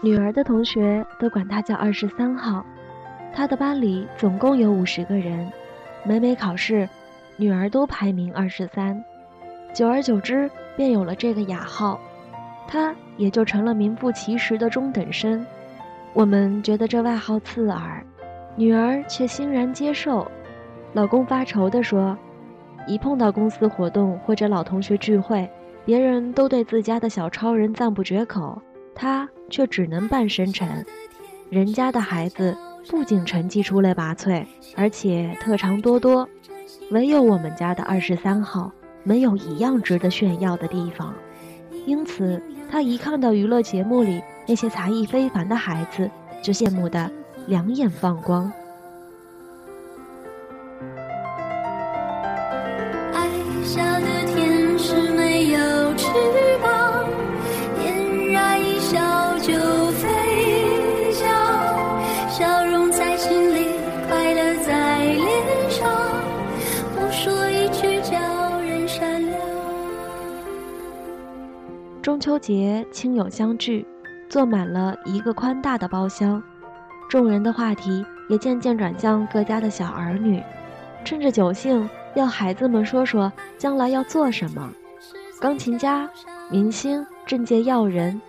[0.00, 2.64] 女儿的同学都管她叫二十三号。
[3.34, 5.50] 她的班里总共有五十个人，
[6.04, 6.88] 每每考试，
[7.36, 9.04] 女儿都排名二十三。
[9.72, 12.00] 久而久之，便有了这个雅号，
[12.66, 15.44] 她也就成了名副其实的中等生。
[16.14, 18.02] 我们觉得这外号刺耳，
[18.56, 20.26] 女儿却欣然接受。
[20.94, 22.16] 老公发愁地说
[22.88, 25.48] ：“一碰到公司活动或者老同学聚会，
[25.84, 28.60] 别人都对自家的小超人赞不绝口，
[28.98, 30.84] 他却只能扮深沉。
[31.48, 32.54] 人家的孩子
[32.90, 34.44] 不仅成绩出类拔萃，
[34.76, 36.28] 而且特长多多，
[36.90, 38.70] 唯有我们家的二十三号
[39.04, 41.14] 没有一样值得炫耀的地方。
[41.86, 46.10] 因此，他一看到娱乐节目里那些才艺非凡的孩子，
[46.42, 47.10] 就羡慕得
[47.46, 48.52] 两眼放光。”
[53.64, 54.47] 小的天
[72.18, 73.86] 中秋节，亲友相聚，
[74.28, 76.42] 坐满了一个宽大的包厢，
[77.08, 80.42] 众人的话题也渐渐转向各家的小儿女。
[81.04, 84.68] 趁着酒兴，要孩子们说说将来要做什么。
[85.38, 86.10] 钢琴家、
[86.50, 88.20] 明星、政界要人，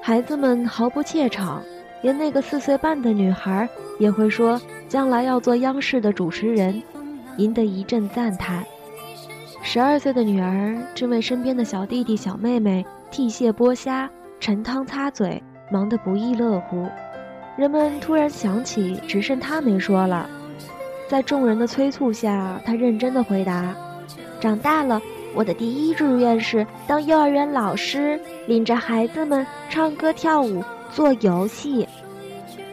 [0.00, 1.60] 孩子们毫不怯场。
[2.00, 6.80] 连那个四岁半的女孩也会说将来要做央视的主持人，
[7.38, 8.64] 赢得一阵赞叹。
[9.64, 12.86] 十二岁的女儿正为身边的小弟弟、小妹妹。
[13.12, 14.10] 剔蟹剥虾、
[14.40, 16.88] 盛汤擦嘴，忙得不亦乐乎。
[17.58, 20.28] 人们突然想起，只剩他没说了。
[21.08, 23.74] 在众人的催促下，他认真的回答
[24.40, 24.98] ：“长大了，
[25.34, 31.86] 我的第一志愿是当幼儿园老师，领着孩子们唱歌跳舞、做游戏。”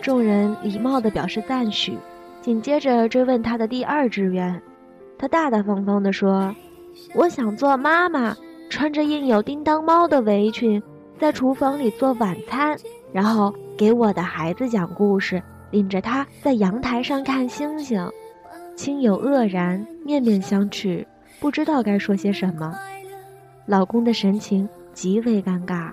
[0.02, 1.98] 众人礼貌地表示赞许，
[2.42, 4.62] 紧接着追问他的第二志愿。
[5.18, 6.56] 他大大方方地说
[7.14, 8.34] ：“我想做妈妈。”
[8.70, 10.82] 穿着印有叮当猫的围裙，
[11.20, 12.78] 在厨房里做晚餐，
[13.12, 15.42] 然后给我的孩子讲故事，
[15.72, 18.08] 领着他在阳台上看星星。
[18.76, 21.06] 亲友愕然，面面相觑，
[21.40, 22.74] 不知道该说些什么。
[23.66, 25.92] 老公的神情极为尴尬。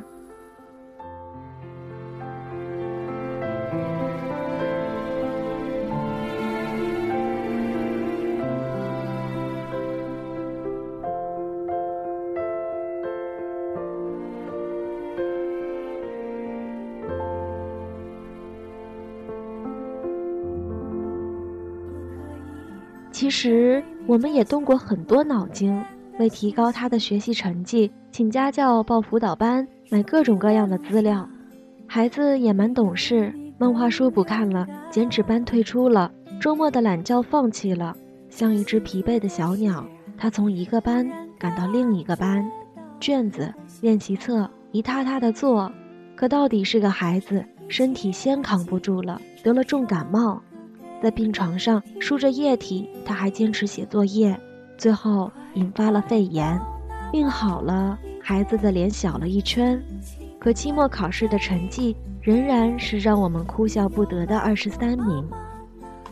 [23.17, 25.83] 其实我们也动过很多脑筋，
[26.19, 31.27] 为提高他的学习成绩，请家教、报辅导班、买各种各样的资料。
[31.87, 37.97] 孩子也蛮懂事，漫画书不看了，剪纸班退出了，周末的懒觉放弃了。
[38.29, 39.83] 像一只疲惫的小鸟，
[40.19, 42.47] 他从一个班赶到另一个班，
[43.01, 43.51] 卷子、
[43.81, 45.73] 练习册一沓沓的做，
[46.15, 50.39] 可到底是个孩子，身体先扛不住了，得了重感冒。
[51.03, 54.39] 在病床上输着液体，他还坚持写作业，
[54.77, 56.61] 最后引发了肺炎。
[57.13, 59.81] 病好了，孩子的脸小了一圈，
[60.39, 65.29] 可期末考试的成绩仍然是让我们哭笑不得的二十三名。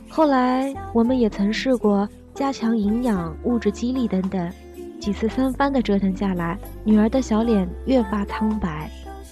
[0.09, 4.53] 后来我们也曾试过加强营养、物质激励等等，
[5.01, 8.89] 几次三番的折腾下来，女儿的小脸越发苍白，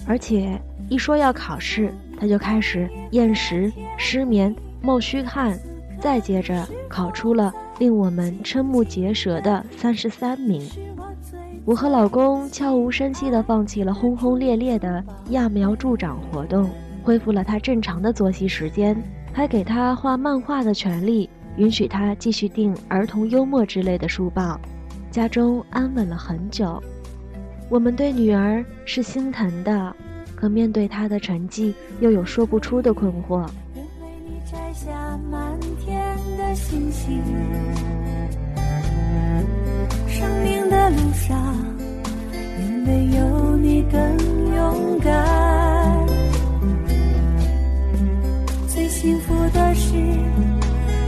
[0.07, 4.53] 而且一说要考试，她就开始厌食、失眠。
[4.83, 5.57] 冒虚汗，
[6.01, 10.69] 再接着考出了令我们瞠目结舌的三十三名。
[11.65, 16.69] 我和老公悄无声息地放弃了轰轰烈烈的揠苗助长活动，
[17.05, 19.01] 恢复了他正常的作息时间，
[19.33, 24.61] 还给他画漫画的权利，允许他继续订儿童幽默之类的书报。
[25.13, 26.83] 家中安稳了很久。
[27.69, 29.95] 我们对女儿是心疼的，
[30.35, 33.49] 可面对她的成绩，又有说不出的困惑。
[34.53, 37.23] 摘下满天的星星，
[40.07, 41.57] 生命的路上，
[42.61, 43.57] 因为有。
[43.57, 44.01] 你更
[44.55, 46.07] 勇敢。
[48.69, 49.95] 最幸福的是，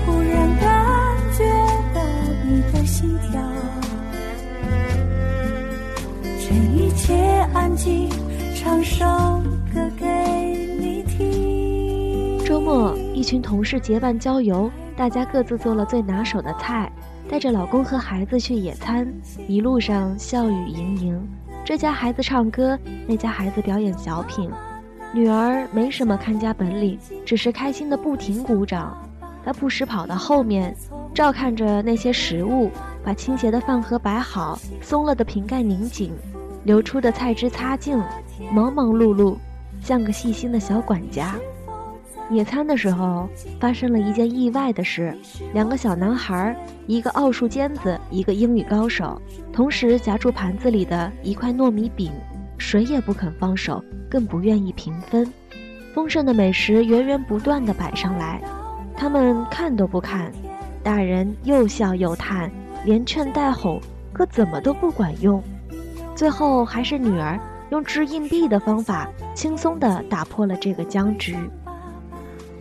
[0.07, 1.45] 忽然感觉
[1.93, 2.01] 到
[2.47, 3.43] 你的心跳，
[6.23, 7.15] 这一切
[7.53, 8.09] 安静，
[8.55, 9.05] 唱首
[9.75, 10.07] 歌给
[10.79, 12.39] 你听。
[12.47, 12.97] 周末。
[13.25, 16.93] 一群同事结伴郊游，大家各自做了最拿手的菜，
[17.27, 19.11] 带着老公和孩子去野餐，
[19.49, 21.29] 一路上笑语盈盈。
[21.65, 24.51] 这家孩子唱歌，那家孩子表演小品。
[25.15, 28.95] 女儿没什么看家本领，只是开心的不停鼓掌。
[29.43, 30.77] 她不时跑到后面，
[31.15, 32.71] 照看着那些食物，
[33.03, 36.13] 把倾斜的饭盒摆好，松了的瓶盖拧紧，
[36.65, 37.99] 流出的菜汁擦净，
[38.53, 39.39] 忙忙碌碌，
[39.81, 41.35] 像个细心的小管家。
[42.31, 43.29] 野餐的时候，
[43.61, 45.17] 发生了一件意外的事：
[45.53, 46.57] 两个小男孩，
[46.87, 49.21] 一个奥数尖子，一个英语高手，
[49.53, 52.11] 同时夹住盘子里的一块糯米饼。
[52.57, 55.31] 谁也不肯放手，更不愿意平分。
[55.93, 58.41] 丰盛的美食源源不断地摆上来，
[58.97, 60.33] 他们看都不看。
[60.83, 62.51] 大人又笑又叹，
[62.85, 63.81] 连劝带哄，
[64.13, 65.43] 可怎么都不管用。
[66.15, 67.39] 最后还是女儿
[67.71, 71.37] 用掷硬币的方法，轻松地打破了这个僵局。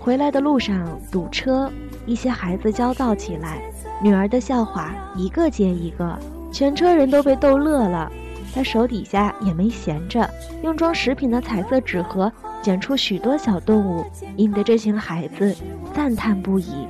[0.03, 1.71] 回来的路上堵车，
[2.05, 3.61] 一些孩子焦躁起来，
[4.01, 6.19] 女儿的笑话一个接一个，
[6.51, 8.11] 全车人都被逗乐了。
[8.53, 10.29] 他手底下也没闲着，
[10.61, 12.29] 用装食品的彩色纸盒
[12.61, 14.05] 剪出许多小动物，
[14.35, 15.55] 引得这群孩子
[15.93, 16.85] 赞叹不已。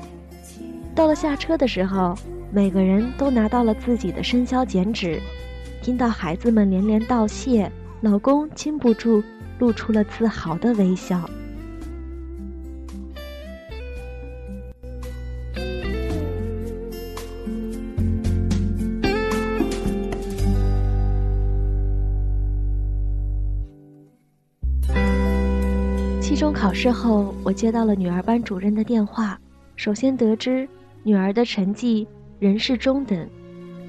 [0.96, 2.16] 到了下车的时候，
[2.52, 5.22] 每个人都拿到了自己的生肖剪纸。
[5.84, 7.72] 听到孩子们连连道谢，
[8.02, 9.24] 老公禁不住
[9.60, 11.22] 露出了自豪的微笑。
[26.34, 29.40] 期中考试后，我接到了女儿班主任的电话。
[29.76, 30.68] 首先得知
[31.04, 32.08] 女儿的成绩
[32.40, 33.30] 仍是中等，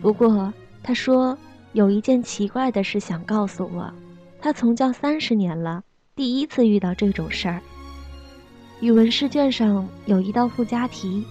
[0.03, 0.53] 不过
[0.83, 1.35] 她说
[1.73, 3.91] 有一件奇怪的事想告诉我。
[4.43, 5.83] 她从教三十年了，
[6.15, 7.63] 第一次遇到这种事儿。
[8.81, 11.25] 语文试卷上有一道附加题：“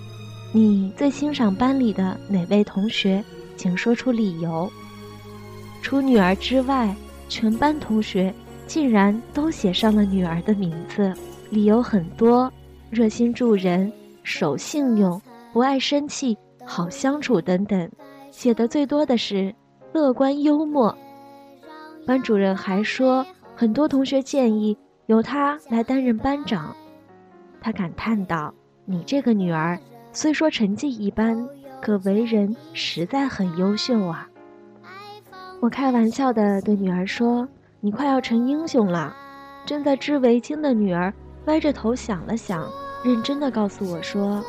[0.51, 3.23] 你最欣赏班里的哪位同学？
[3.55, 4.67] 请说出理由。”
[5.83, 6.95] 除女儿之外，
[7.29, 8.33] 全班同学。
[8.65, 11.13] 竟然都写上了女儿的名字，
[11.49, 12.51] 理由很多：
[12.89, 13.91] 热心助人、
[14.23, 15.21] 守信用、
[15.51, 17.89] 不爱生气、好相处等等。
[18.31, 19.53] 写的最多的是
[19.91, 20.95] 乐观幽默。
[22.07, 23.25] 班主任还说，
[23.55, 24.75] 很多同学建议
[25.05, 26.75] 由他来担任班长。
[27.61, 28.53] 他感叹道
[28.85, 29.79] ：“你这个女儿
[30.11, 31.47] 虽说成绩一般，
[31.79, 34.27] 可为人实在很优秀啊。”
[35.61, 37.47] 我开玩笑的对女儿说。
[37.85, 39.13] 你快要成英雄了，
[39.65, 41.13] 正在织围巾的女儿
[41.47, 42.65] 歪着头想了想，
[43.03, 44.41] 认真的告诉我说：“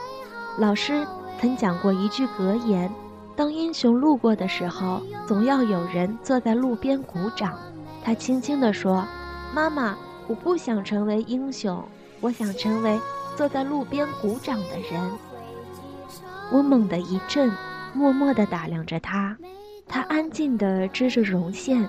[0.56, 1.04] 老师
[1.40, 2.88] 曾讲过一句格言，
[3.34, 7.58] 当英雄路过的时候，总要有人坐在路边鼓掌。”
[8.04, 9.04] 她轻轻地说
[9.52, 9.96] ：“妈妈，
[10.28, 11.82] 我不想成为英雄，
[12.20, 13.00] 我想成为
[13.34, 15.10] 坐在路边鼓掌的人。”
[16.54, 17.50] 我猛地一震，
[17.94, 19.36] 默默地打量着她，
[19.88, 21.84] 她安静地织着绒线。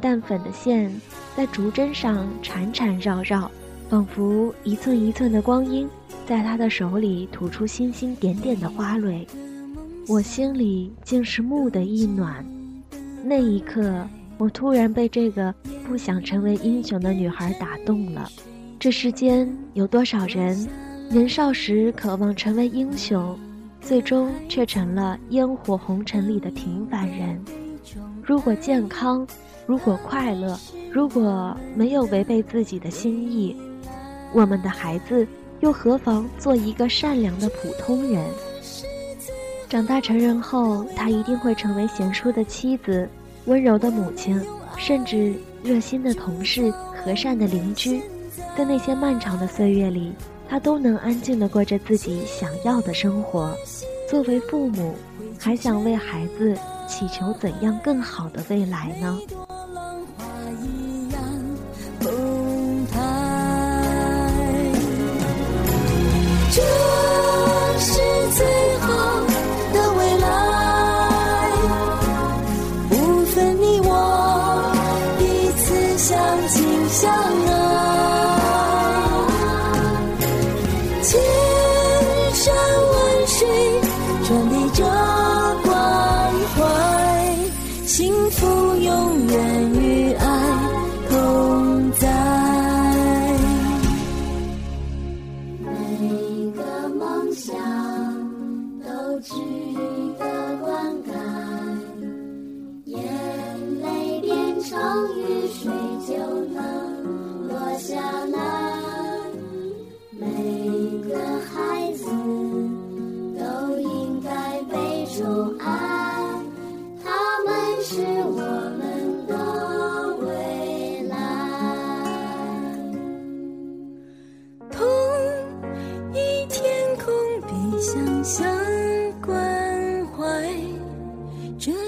[0.00, 0.90] 淡粉的线
[1.36, 3.50] 在竹针上缠缠绕绕，
[3.88, 5.88] 仿佛一寸一寸的光阴
[6.26, 9.26] 在他的手里吐出星星点点的花蕊。
[10.08, 12.44] 我心里竟是木的一暖。
[13.24, 14.06] 那一刻，
[14.38, 15.52] 我突然被这个
[15.84, 18.30] 不想成为英雄的女孩打动了。
[18.78, 20.68] 这世间有多少人，
[21.10, 23.36] 年少时渴望成为英雄，
[23.80, 27.42] 最终却成了烟火红尘里的平凡人？
[28.26, 29.26] 如果健康。
[29.66, 30.56] 如果快乐，
[30.92, 33.56] 如果没有违背自己的心意，
[34.32, 35.26] 我们的孩子
[35.58, 38.24] 又何妨做一个善良的普通人？
[39.68, 43.08] 长大成人后，他一定会成为贤淑的妻子、
[43.46, 44.40] 温柔的母亲，
[44.76, 46.72] 甚至热心的同事、
[47.04, 48.00] 和善的邻居。
[48.56, 50.12] 在那些漫长的岁月里，
[50.48, 53.52] 他都能安静地过着自己想要的生活。
[54.08, 54.94] 作为父母，
[55.40, 56.56] 还想为孩子
[56.86, 59.18] 祈求怎样更好的未来呢？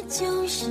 [0.09, 0.65] 就是